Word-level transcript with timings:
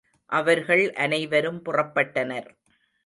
அவர்கள் 0.29 0.93
அனைவரும் 0.93 1.61
புறப்பட்டனர். 1.65 2.49